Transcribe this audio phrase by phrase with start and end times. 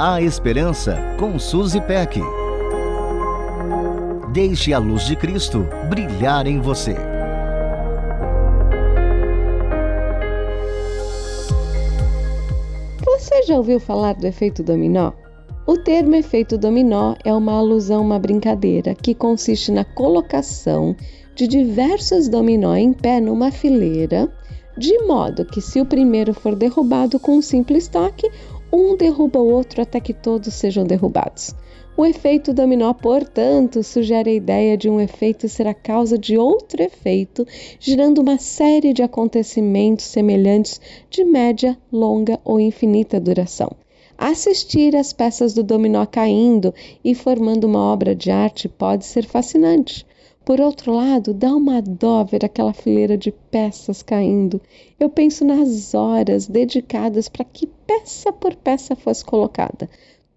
[0.00, 2.20] A Esperança com Suzy Peck.
[4.32, 6.94] Deixe a luz de Cristo brilhar em você.
[13.04, 15.10] Você já ouviu falar do efeito dominó?
[15.66, 20.94] O termo efeito dominó é uma alusão a uma brincadeira que consiste na colocação
[21.34, 24.32] de diversos dominó em pé numa fileira,
[24.76, 28.30] de modo que se o primeiro for derrubado com um simples toque,
[28.72, 31.54] um derruba o outro até que todos sejam derrubados.
[31.96, 36.80] O efeito dominó, portanto, sugere a ideia de um efeito ser a causa de outro
[36.80, 37.44] efeito,
[37.80, 43.72] gerando uma série de acontecimentos semelhantes de média, longa ou infinita duração.
[44.16, 46.72] Assistir às peças do dominó caindo
[47.04, 50.06] e formando uma obra de arte pode ser fascinante.
[50.48, 54.58] Por outro lado, dá uma dó ver aquela fileira de peças caindo.
[54.98, 59.90] Eu penso nas horas dedicadas para que peça por peça fosse colocada.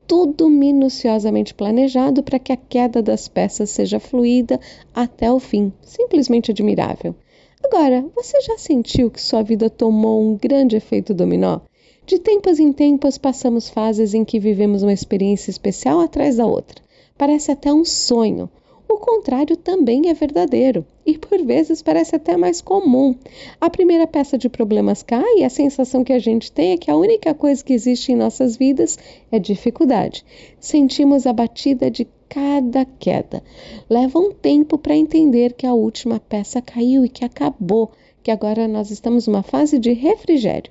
[0.06, 4.60] Tudo minuciosamente planejado para que a queda das peças seja fluida
[4.94, 5.72] até o fim.
[5.82, 7.16] Simplesmente admirável.
[7.64, 11.62] Agora, você já sentiu que sua vida tomou um grande efeito dominó?
[12.06, 16.84] De tempos em tempos, passamos fases em que vivemos uma experiência especial atrás da outra.
[17.18, 18.50] Parece até um sonho.
[18.92, 23.16] O contrário também é verdadeiro e por vezes parece até mais comum.
[23.60, 26.92] A primeira peça de problemas cai e a sensação que a gente tem é que
[26.92, 29.00] a única coisa que existe em nossas vidas
[29.32, 30.26] é dificuldade.
[30.60, 33.42] Sentimos a batida de cada queda.
[33.90, 38.68] Leva um tempo para entender que a última peça caiu e que acabou, que agora
[38.68, 40.70] nós estamos numa fase de refrigério.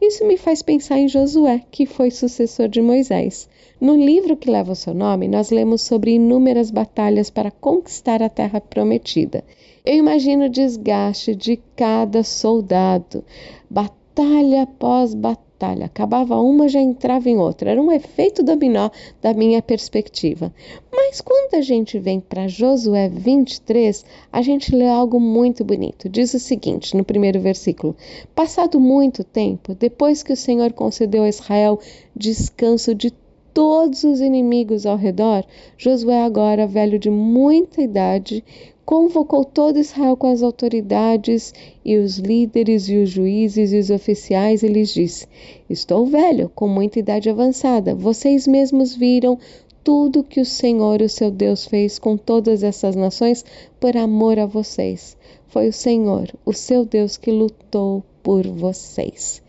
[0.00, 3.48] Isso me faz pensar em Josué, que foi sucessor de Moisés.
[3.78, 8.28] No livro que leva o seu nome, nós lemos sobre inúmeras batalhas para conquistar a
[8.28, 9.44] terra prometida.
[9.84, 13.24] Eu imagino o desgaste de cada soldado,
[13.68, 15.86] batalha após batalha batalha.
[15.86, 17.70] Acabava uma, já entrava em outra.
[17.70, 18.88] Era um efeito dominó
[19.20, 20.52] da minha perspectiva.
[20.90, 26.08] Mas quando a gente vem para Josué 23, a gente lê algo muito bonito.
[26.08, 27.94] Diz o seguinte, no primeiro versículo:
[28.34, 31.78] Passado muito tempo, depois que o Senhor concedeu a Israel
[32.16, 33.12] descanso de
[33.52, 35.44] todos os inimigos ao redor,
[35.76, 38.44] Josué, agora velho de muita idade,
[38.90, 44.64] convocou todo Israel com as autoridades e os líderes e os juízes e os oficiais
[44.64, 45.28] e lhes disse:
[45.68, 47.94] Estou velho, com muita idade avançada.
[47.94, 49.38] Vocês mesmos viram
[49.84, 53.44] tudo que o Senhor, o seu Deus, fez com todas essas nações
[53.78, 55.16] por amor a vocês.
[55.46, 59.40] Foi o Senhor, o seu Deus, que lutou por vocês.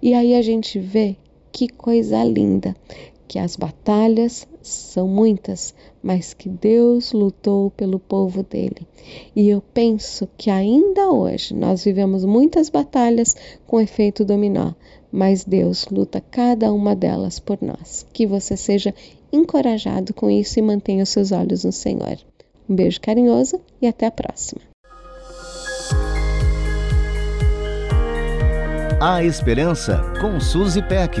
[0.00, 1.16] E aí a gente vê
[1.50, 2.76] que coisa linda,
[3.26, 8.86] que as batalhas são muitas, mas que Deus lutou pelo povo dele.
[9.34, 13.36] E eu penso que ainda hoje nós vivemos muitas batalhas
[13.66, 14.72] com efeito dominó,
[15.10, 18.06] mas Deus luta cada uma delas por nós.
[18.12, 18.94] Que você seja
[19.32, 22.18] encorajado com isso e mantenha os seus olhos no Senhor.
[22.68, 24.60] Um beijo carinhoso e até a próxima.
[29.00, 31.20] A Esperança com Suzy Peck.